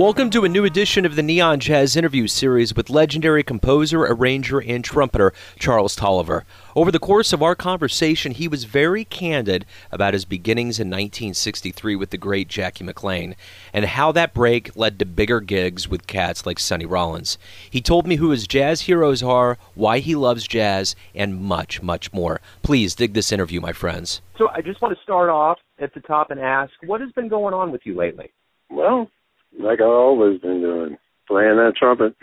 [0.00, 4.58] Welcome to a new edition of the Neon Jazz interview series with legendary composer, arranger,
[4.58, 6.46] and trumpeter Charles Tolliver.
[6.74, 11.96] Over the course of our conversation, he was very candid about his beginnings in 1963
[11.96, 13.36] with the great Jackie McLean
[13.74, 17.36] and how that break led to bigger gigs with cats like Sonny Rollins.
[17.68, 22.10] He told me who his jazz heroes are, why he loves jazz, and much, much
[22.10, 22.40] more.
[22.62, 24.22] Please dig this interview, my friends.
[24.38, 27.28] So I just want to start off at the top and ask, what has been
[27.28, 28.32] going on with you lately?
[28.70, 29.10] Well,
[29.58, 30.96] like I've always been doing,
[31.26, 32.14] playing that trumpet.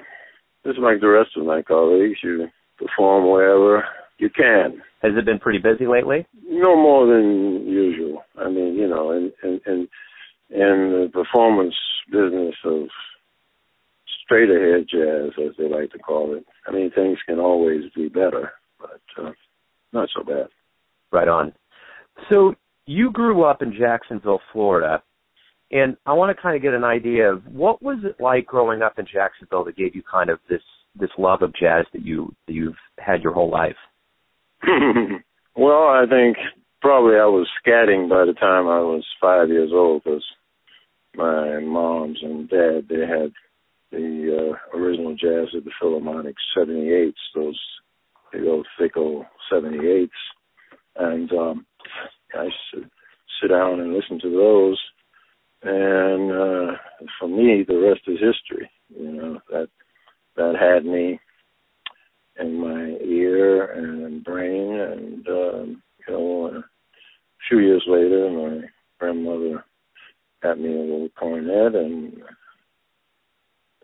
[0.66, 3.86] Just like the rest of my colleagues, you perform wherever
[4.18, 4.82] you can.
[5.02, 6.26] Has it been pretty busy lately?
[6.44, 8.24] No more than usual.
[8.38, 9.88] I mean, you know, in in in,
[10.50, 11.76] in the performance
[12.12, 12.88] business of
[14.24, 16.46] straight ahead jazz, as they like to call it.
[16.68, 19.32] I mean, things can always be better, but uh,
[19.94, 20.48] not so bad.
[21.12, 21.54] Right on.
[22.30, 22.56] So
[22.86, 25.02] you grew up in Jacksonville, Florida.
[25.72, 28.82] And I want to kind of get an idea of what was it like growing
[28.82, 30.62] up in Jacksonville that gave you kind of this
[31.00, 33.76] this love of jazz that you that you've had your whole life.
[35.56, 36.38] well, I think
[36.82, 40.24] probably I was scatting by the time I was five years old because
[41.16, 43.32] my moms and dad they had
[43.92, 47.60] the uh, original jazz at the Philharmonic 78s, those
[48.32, 50.10] big old thick old 78s,
[50.98, 51.66] and um,
[52.38, 52.90] I used
[53.42, 54.80] sit down and listen to those
[55.64, 56.78] and uh,
[57.20, 58.70] for me, the rest is history.
[58.90, 59.70] You know that
[60.36, 61.20] that had me
[62.40, 66.64] in my ear and brain, and um, you know, a
[67.50, 68.68] few years later, my
[69.00, 69.64] grandmother
[70.44, 72.14] got me a little cornet, and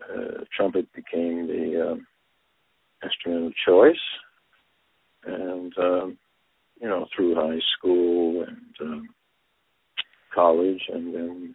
[0.02, 2.06] uh, trumpet became the um,
[3.02, 3.96] instrument of choice.
[5.26, 6.18] And um,
[6.80, 9.08] you know, through high school and um,
[10.34, 11.54] college, and then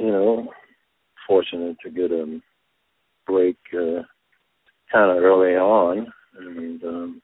[0.00, 0.48] you know,
[1.28, 2.40] fortunate to get a
[3.26, 4.02] break uh,
[4.90, 6.06] kind of early on,
[6.38, 7.22] and um,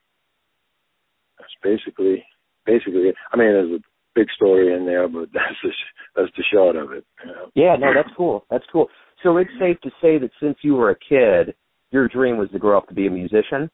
[1.37, 2.23] that's basically
[2.65, 3.13] basically.
[3.33, 3.83] I mean, there's a
[4.15, 5.69] big story in there, but that's the
[6.15, 7.05] that's the short of it.
[7.25, 7.51] You know?
[7.55, 8.45] Yeah, no, that's cool.
[8.49, 8.87] That's cool.
[9.23, 11.55] So it's safe to say that since you were a kid,
[11.91, 13.69] your dream was to grow up to be a musician.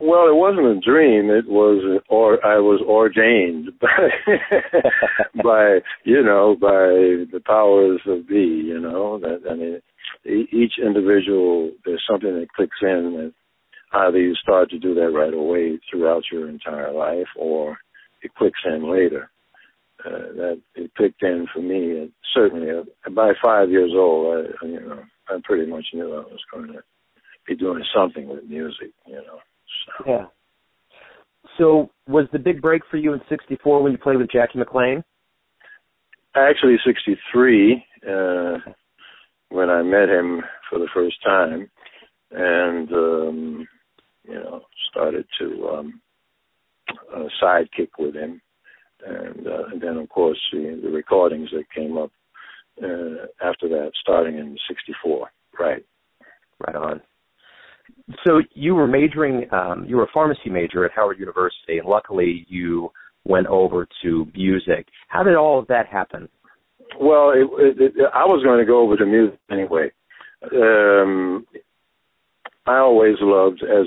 [0.00, 1.28] Well, it wasn't a dream.
[1.30, 8.62] It was, or I was ordained by, by you know, by the powers of be.
[8.66, 9.80] You know, that I mean,
[10.24, 13.32] each individual there's something that clicks in that
[13.92, 17.78] either you start to do that right away throughout your entire life, or
[18.22, 19.30] it clicks in later.
[20.06, 21.98] Uh, that it clicked in for me.
[21.98, 26.20] And certainly, uh, by five years old, I, you know, I pretty much knew I
[26.20, 26.84] was going to
[27.48, 28.92] be doing something with music.
[29.08, 29.40] You know.
[30.06, 30.26] Yeah.
[31.56, 35.02] So was the big break for you in '64 when you played with Jackie McLean?
[36.34, 38.58] Actually, '63 uh,
[39.48, 41.70] when I met him for the first time,
[42.30, 43.68] and um,
[44.24, 46.00] you know started to um,
[47.14, 48.40] uh, sidekick with him,
[49.04, 52.12] and, uh, and then of course the, the recordings that came up
[52.82, 55.28] uh, after that, starting in '64.
[55.58, 55.84] Right.
[56.66, 57.00] Right on
[58.26, 62.46] so you were majoring, um, you were a pharmacy major at Howard University, and luckily
[62.48, 62.90] you
[63.24, 64.86] went over to music.
[65.08, 66.28] How did all of that happen?
[67.00, 69.90] Well, it, it, it, I was going to go over to music anyway.
[70.52, 71.46] Um,
[72.66, 73.86] I always loved, as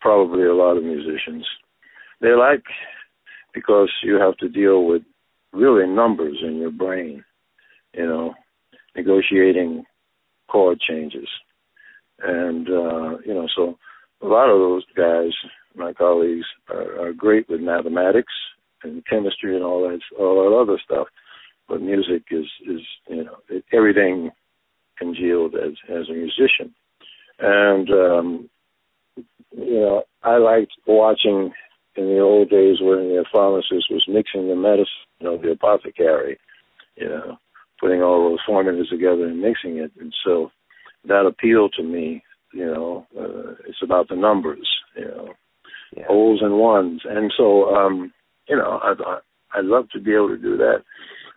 [0.00, 1.46] probably a lot of musicians,
[2.20, 2.64] they like
[3.54, 5.02] because you have to deal with
[5.52, 7.24] really numbers in your brain,
[7.94, 8.34] you know,
[8.96, 9.84] negotiating
[10.48, 11.28] chord changes
[12.22, 13.78] and uh, you know, so
[14.22, 15.32] a lot of those guys,
[15.74, 18.32] my colleagues, are, are great with mathematics
[18.82, 21.08] and chemistry and all that, all that other stuff.
[21.68, 24.30] But music is is you know it, everything
[24.98, 26.74] congealed as as a musician,
[27.38, 28.50] and um,
[29.16, 31.52] you know I liked watching
[31.96, 34.86] in the old days when the pharmacist was mixing the medicine,
[35.18, 36.38] you know, the apothecary,
[36.96, 37.36] you know,
[37.80, 40.50] putting all those formulas together and mixing it, and so
[41.04, 42.22] that appealed to me.
[42.52, 44.68] You know, uh, it's about the numbers.
[44.96, 45.28] You know,
[45.96, 46.04] yeah.
[46.08, 48.12] O's and ones, and so um,
[48.48, 49.18] you know, I
[49.54, 50.82] I'd love to be able to do that.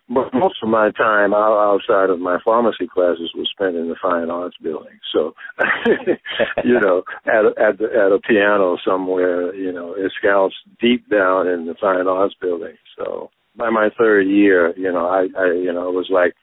[0.09, 4.29] But most of my time outside of my pharmacy classes was spent in the fine
[4.29, 4.99] arts building.
[5.13, 5.33] So,
[6.63, 11.47] you know, at at the, at a piano somewhere, you know, it scouts deep down
[11.47, 12.75] in the fine arts building.
[12.97, 16.33] So by my third year, you know, I, I you know, it was like,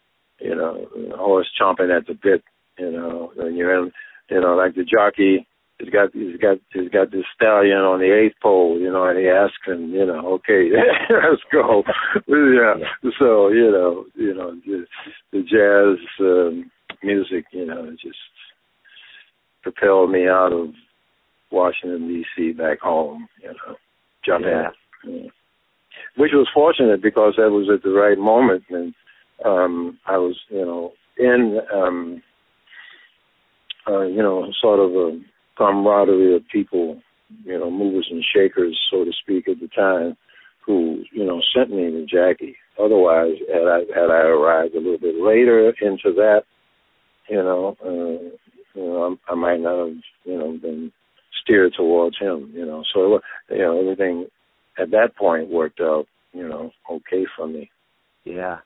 [0.40, 2.42] you know, horse chomping at the bit
[2.80, 3.92] you know, and you're in,
[4.30, 5.46] you know, like the jockey
[5.80, 9.18] he's got he's got he's got this stallion on the eighth pole, you know, and
[9.18, 10.70] he asks him, you know, okay,
[11.10, 11.82] let's go.
[12.28, 12.74] yeah.
[13.02, 13.10] yeah.
[13.18, 14.84] So you know, you know, the,
[15.32, 16.70] the jazz um,
[17.02, 18.18] music, you know, just
[19.62, 20.68] propelled me out of
[21.50, 22.52] Washington D.C.
[22.52, 23.76] back home, you know,
[24.24, 24.70] jump yeah.
[25.04, 25.30] in.
[26.16, 28.94] Which was fortunate because that was at the right moment, and
[29.44, 32.22] um I was, you know, in um
[33.88, 35.20] uh, you know, sort of a
[35.56, 37.00] camaraderie of people,
[37.44, 40.16] you know, movers and shakers, so to speak, at the time,
[40.64, 42.56] who you know sent me to Jackie.
[42.78, 46.42] Otherwise, had I had I arrived a little bit later into that,
[47.28, 48.36] you know, uh,
[48.74, 50.92] you know, I, I might not have, you know, been
[51.42, 52.52] steered towards him.
[52.54, 54.26] You know, so you know everything
[54.78, 57.70] at that point worked out, you know, okay for me.
[58.24, 58.58] Yeah.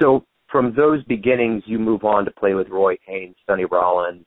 [0.00, 0.24] So
[0.54, 4.24] from those beginnings, you move on to play with Roy Haynes, Sonny Rollins,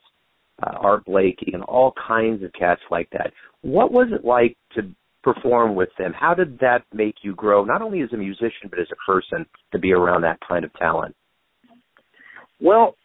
[0.61, 3.31] uh, Art Blakey, and all kinds of cats like that.
[3.61, 4.81] What was it like to
[5.23, 6.11] perform with them?
[6.11, 9.45] How did that make you grow, not only as a musician but as a person,
[9.71, 11.15] to be around that kind of talent?
[12.59, 12.95] Well,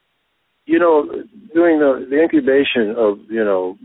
[0.66, 1.08] you know,
[1.54, 3.78] during the the incubation of you know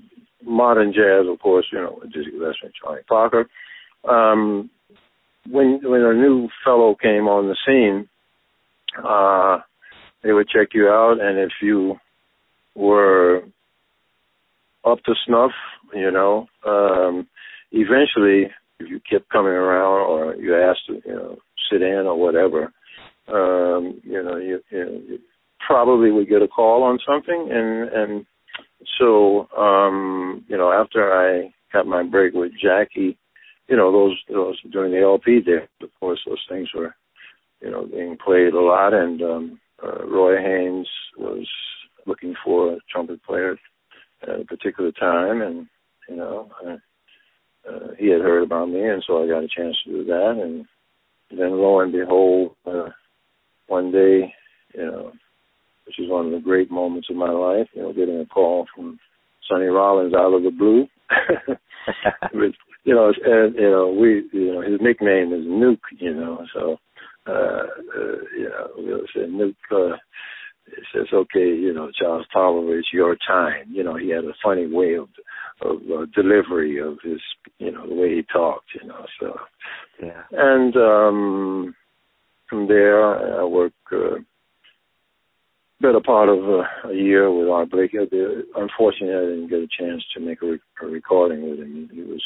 [0.44, 3.48] modern jazz, of course, you know Dizzy Gillespie, Charlie Parker.
[4.04, 4.72] Um,
[5.48, 8.10] when when a new fellow came on the scene,
[9.04, 9.60] uh,
[10.24, 11.98] they would check you out, and if you
[12.76, 13.44] were
[14.86, 15.52] up to snuff,
[15.94, 16.48] you know.
[16.66, 17.28] Um,
[17.72, 21.38] eventually, if you kept coming around or you asked to, you know,
[21.70, 22.72] sit in or whatever,
[23.28, 25.20] um, you know, you, you, know, you
[25.66, 28.26] probably would get a call on something, and and
[29.00, 33.18] so, um, you know, after I got my break with Jackie,
[33.68, 36.96] you know, those those during the LP there, of course, those things were,
[37.62, 40.88] you know, being played a lot, and um, uh, Roy Haynes
[41.18, 41.48] was
[42.06, 43.58] looking for a trumpet player
[44.24, 45.68] at a particular time, and
[46.10, 46.78] you know, I,
[47.70, 50.40] uh, he had heard about me, and so I got a chance to do that,
[50.42, 50.66] and
[51.32, 52.90] then lo and behold, uh,
[53.68, 54.34] one day,
[54.74, 55.12] you know,
[55.86, 58.66] which is one of the great moments of my life, you know, getting a call
[58.76, 59.00] from
[59.50, 60.88] Sonny Rollins out of the blue.
[62.34, 66.46] Which, you know, and you know, we, you know, his nickname is Newk, you know,
[66.54, 66.78] so,
[67.28, 69.56] you know, we'll say Newk.
[69.72, 69.96] Uh,
[70.70, 73.68] it says, okay, you know, Charles Tolliver, it's your time.
[73.70, 75.08] You know, he had a funny way of
[75.62, 77.22] of uh, delivery of his,
[77.58, 78.68] you know, the way he talked.
[78.82, 79.40] You know, so
[80.02, 80.24] yeah.
[80.32, 81.76] And um
[82.50, 84.20] from there, I worked uh,
[85.82, 87.98] better part of uh, a year with Art Blakey.
[88.56, 91.90] Unfortunately, I didn't get a chance to make a, re- a recording with him.
[91.92, 92.24] He was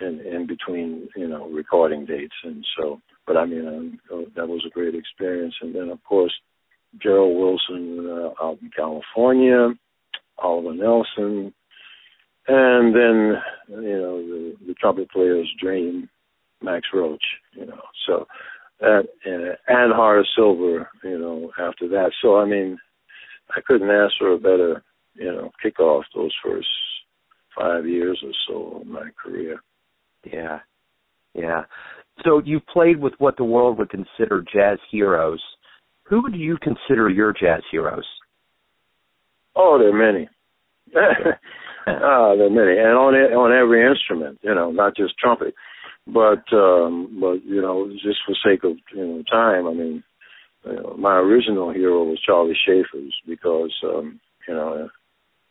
[0.00, 3.00] in in between, you know, recording dates, and so.
[3.26, 5.54] But I mean, um, that was a great experience.
[5.60, 6.32] And then, of course,
[7.02, 9.70] Gerald Wilson uh, out in California,
[10.38, 11.52] Oliver Nelson,
[12.48, 16.08] and then you know the, the trumpet player's dream,
[16.62, 17.24] Max Roach.
[17.52, 18.26] You know, so
[18.80, 20.88] that uh, and Horace Silver.
[21.02, 22.12] You know, after that.
[22.22, 22.78] So I mean,
[23.50, 24.82] I couldn't ask for a better
[25.14, 26.68] you know kickoff those first
[27.56, 29.60] five years or so of my career.
[30.32, 30.60] Yeah,
[31.34, 31.64] yeah.
[32.24, 35.40] So you've played with what the world would consider jazz heroes
[36.08, 38.06] who do you consider your jazz heroes?
[39.56, 40.28] Oh, there are many.
[40.96, 45.54] ah, there are many, and on on every instrument, you know, not just trumpet,
[46.06, 50.04] but um, but you know, just for sake of you know time, I mean,
[50.64, 54.88] you know, my original hero was Charlie Shavers because um, you know,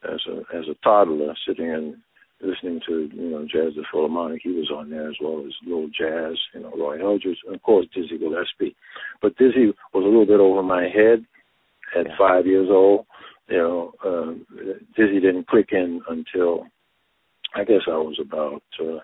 [0.04, 2.02] as a as a toddler sitting in
[2.42, 4.42] listening to you know jazz the Philharmonic.
[4.44, 7.64] He was on there as well as little jazz, you know Roy Eldridge, and of
[7.64, 8.76] course Dizzy Gillespie.
[9.22, 11.26] But Dizzy was a little bit over my head
[11.98, 12.18] at yeah.
[12.18, 13.06] five years old.
[13.48, 14.46] You know, um,
[14.96, 16.66] Dizzy didn't click in until
[17.56, 19.00] I guess I was about uh,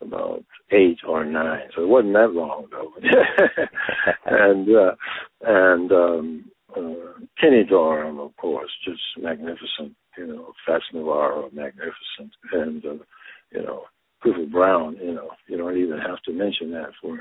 [0.00, 2.92] about eight or nine, so it wasn't that long ago.
[4.26, 4.94] and uh,
[5.40, 8.21] and um, uh, Kenny Dorham,
[8.62, 13.04] course, just magnificent you know, Fats Navarro, magnificent, and uh,
[13.50, 13.84] you know,
[14.22, 14.96] Clifford Brown.
[15.00, 17.20] You know, you don't even have to mention that for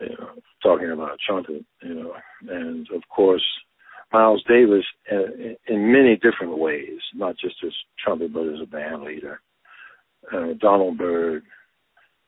[0.00, 0.30] you know
[0.62, 1.64] talking about trumpet.
[1.82, 2.12] You know,
[2.48, 3.44] and of course
[4.12, 5.32] Miles Davis uh,
[5.66, 7.72] in many different ways, not just as
[8.02, 9.40] trumpet, but as a band leader.
[10.32, 11.42] Uh, Donald Byrd,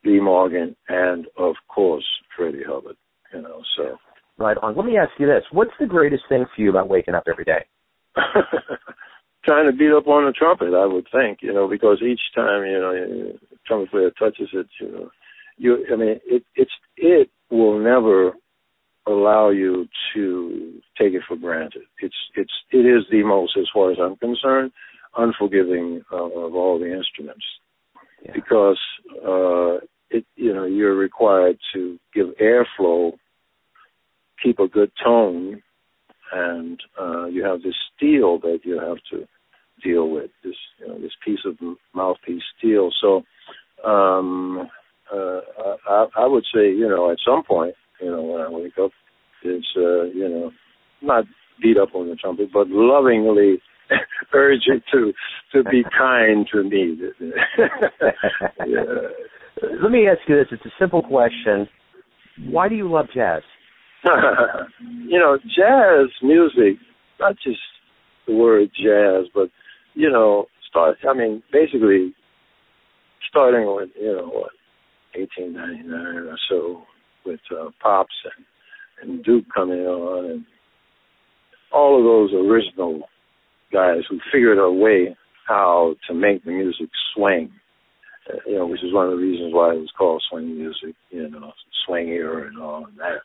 [0.05, 2.05] Lee Morgan, and of course
[2.37, 2.97] Freddie Hubbard.
[3.33, 3.97] You know, so.
[4.39, 4.75] Right on.
[4.75, 7.45] Let me ask you this: What's the greatest thing for you about waking up every
[7.45, 7.67] day?
[9.45, 12.64] trying to beat up on the trumpet, I would think, you know, because each time,
[12.64, 13.33] you know,
[13.67, 15.11] trumpet player touches it, you know,
[15.57, 18.33] you, I mean, it, it's, it will never
[19.07, 21.83] allow you to take it for granted.
[22.00, 24.73] It's, it's, it is the most, as far as I'm concerned,
[25.17, 27.45] unforgiving uh, of all the instruments
[28.25, 28.33] Yeah.
[28.35, 28.79] because
[29.26, 33.12] uh, it you know you're required to give airflow,
[34.43, 35.62] keep a good tone,
[36.33, 39.27] and uh, you have this steel that you have to
[39.83, 41.57] deal with this you know this piece of
[41.95, 42.91] mouthpiece steel.
[43.01, 43.23] So
[43.89, 44.69] um,
[45.13, 45.41] uh,
[45.89, 48.91] I, I would say you know at some point you know when I wake up,
[49.43, 50.51] it's uh, you know
[51.03, 51.25] not
[51.63, 53.59] beat up on the trumpet, but lovingly
[54.35, 55.13] urge it to
[55.53, 56.97] to be kind to me.
[58.67, 58.83] yeah.
[59.83, 60.47] Let me ask you this.
[60.53, 61.69] It's a simple question.
[62.49, 63.43] Why do you love jazz?
[64.80, 66.80] you know, jazz music,
[67.19, 67.61] not just
[68.26, 69.49] the word jazz, but
[69.95, 70.97] you know, start.
[71.09, 72.14] I mean, basically,
[73.28, 74.52] starting with you know what,
[75.14, 76.83] 1899 or so,
[77.26, 78.45] with uh, pops and
[79.02, 80.45] and Duke coming on, and
[81.73, 83.02] all of those original
[83.73, 85.16] guys who figured a way
[85.47, 87.50] how to make the music swing.
[88.28, 90.95] Uh, you know, which is one of the reasons why it was called swing music.
[91.11, 91.52] You know,
[91.87, 93.21] swing era and all of that.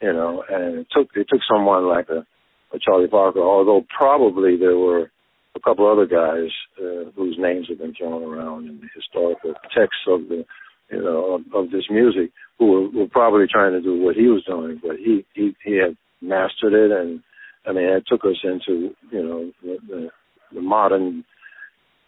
[0.00, 2.26] You know, and it took it took someone like a,
[2.74, 5.10] a Charlie Parker, although probably there were
[5.56, 10.04] a couple other guys uh, whose names have been thrown around in the historical texts
[10.06, 10.44] of the
[10.90, 14.26] you know of, of this music who were, were probably trying to do what he
[14.26, 17.22] was doing, but he he he had mastered it, and
[17.66, 20.08] I mean it took us into you know the, the,
[20.54, 21.24] the modern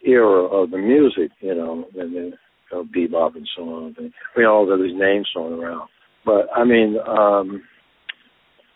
[0.05, 2.33] era of the music, you know, and then
[2.71, 3.97] you know, bebop and so on.
[3.99, 5.89] And we all got these names thrown around,
[6.25, 7.63] but I mean, um,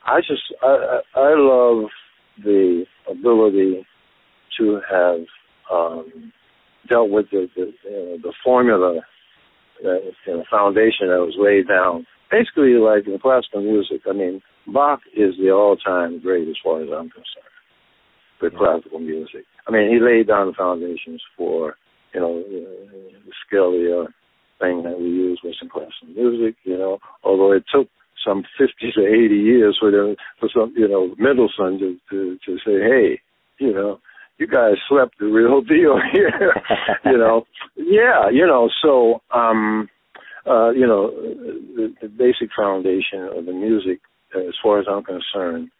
[0.06, 1.90] I just I I love
[2.42, 3.87] the ability
[4.59, 5.21] to have
[5.73, 6.32] um,
[6.88, 9.00] dealt with the the, you know, the formula
[9.82, 12.06] that you know, foundation that was laid down.
[12.30, 16.88] Basically, like in classical music, I mean, Bach is the all-time great as far as
[16.88, 17.52] I'm concerned
[18.40, 19.44] with classical music.
[19.68, 21.76] I mean, he laid down the foundations for
[22.14, 22.66] you know the
[23.47, 24.06] Scalia
[24.59, 26.56] thing that we use in classical music.
[26.64, 27.88] You know, although it took
[28.25, 29.91] some 50 to 80 years for
[30.41, 33.21] for some you know Mendelssohn to to, to say, hey,
[33.59, 34.00] you know,
[34.38, 36.55] you guys slept the real deal here.
[37.05, 37.45] you know,
[37.76, 39.88] yeah, you know, so um
[40.47, 44.00] uh, you know, the, the basic foundation of the music,
[44.35, 45.71] as far as I'm concerned,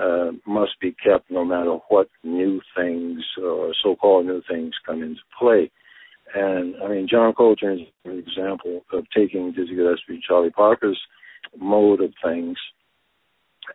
[0.00, 5.20] uh, must be kept no matter what new things or so-called new things come into
[5.38, 5.70] play.
[6.34, 11.00] And I mean, John Coltrane is an example of taking Dizzy Gillespie, Charlie Parker's
[11.58, 12.56] mode of things,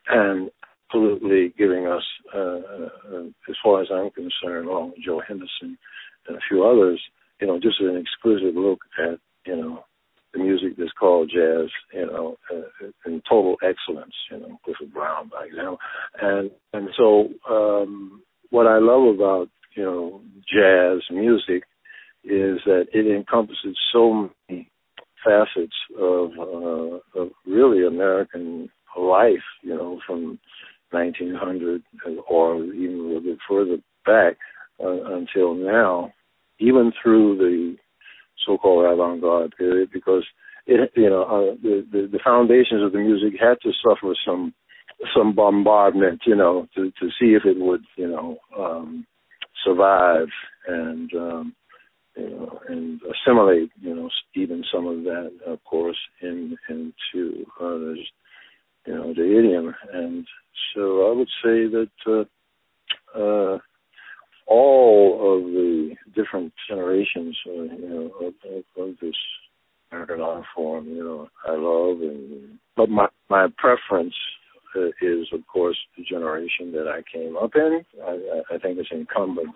[0.07, 0.49] and
[0.89, 5.77] absolutely giving us, uh, uh, as far as I'm concerned, along with Joe Henderson
[6.27, 7.01] and a few others,
[7.39, 9.83] you know, just an exquisite look at, you know,
[10.33, 15.29] the music that's called jazz, you know, uh, in total excellence, you know, Clifford Brown,
[15.29, 15.79] by example.
[16.21, 21.63] And and so um, what I love about you know jazz music
[22.23, 24.69] is that it encompasses so many
[25.23, 26.98] facets of uh,
[27.49, 30.39] really American life, you know, from
[30.91, 31.83] 1900
[32.29, 34.37] or even a little bit further back
[34.83, 36.11] uh, until now,
[36.59, 37.75] even through the
[38.45, 40.23] so-called avant-garde period, because
[40.65, 44.53] it, you know, uh, the, the the foundations of the music had to suffer some
[45.15, 49.05] some bombardment, you know, to to see if it would, you know, um,
[49.65, 50.27] survive.
[50.67, 51.55] And um,
[52.19, 57.93] you know and assimilate, you know, even some of that, of course, in into uh,
[58.85, 59.73] you know the idiom.
[59.93, 60.25] And
[60.75, 61.89] so I would say that.
[62.05, 62.23] Uh,
[63.15, 63.57] uh,
[64.49, 69.15] all of the different generations, uh, you know, of, of, of this
[69.91, 74.15] American art form, you know, I love, and but my my preference
[74.75, 77.85] uh, is, of course, the generation that I came up in.
[78.03, 79.55] I, I think it's incumbent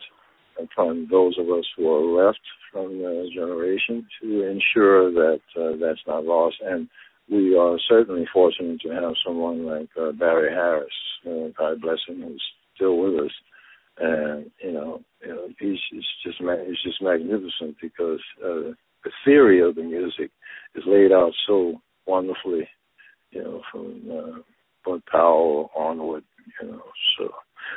[0.61, 2.41] upon those of us who are left
[2.71, 6.55] from the generation to ensure that uh, that's not lost.
[6.63, 6.87] And
[7.29, 10.93] we are certainly fortunate to have someone like uh, Barry Harris,
[11.25, 12.43] uh, God bless him, who's
[12.75, 13.31] still with us
[13.97, 19.61] and you know, you know, he's, he's just he's just magnificent because uh, the theory
[19.61, 20.31] of the music
[20.75, 22.67] is laid out so wonderfully,
[23.31, 24.39] you know, from uh,
[24.85, 26.23] Bud Powell onward,
[26.61, 26.81] you know,
[27.17, 27.29] so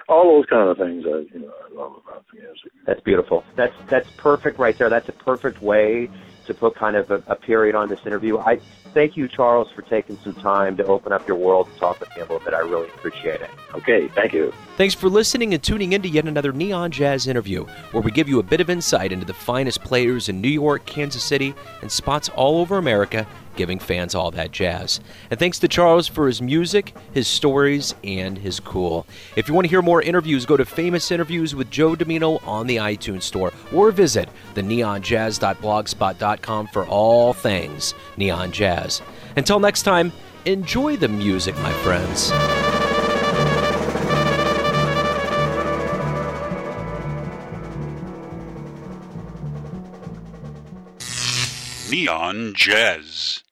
[0.08, 2.72] all those kind of things I you know I love about the music.
[2.86, 3.44] That's beautiful.
[3.56, 4.88] That's that's perfect right there.
[4.88, 6.08] That's a perfect way
[6.46, 8.38] to put kind of a, a period on this interview.
[8.38, 8.60] I
[8.94, 12.08] thank you, Charles, for taking some time to open up your world and talk with
[12.10, 12.54] me a little bit.
[12.54, 13.50] I really appreciate it.
[13.74, 14.54] Okay, thank you.
[14.76, 18.28] Thanks for listening and tuning in to yet another Neon Jazz interview, where we give
[18.28, 21.90] you a bit of insight into the finest players in New York, Kansas City, and
[21.90, 25.00] spots all over America, giving fans all that jazz.
[25.30, 29.06] And thanks to Charles for his music, his stories, and his cool.
[29.34, 32.66] If you want to hear more interviews, go to Famous Interviews with Joe Dimino on
[32.66, 39.02] the iTunes Store, or visit the neonjazz.blogspot.com for all things neon jazz.
[39.36, 40.12] Until next time,
[40.44, 42.32] enjoy the music, my friends.
[51.90, 53.42] Neon Jazz.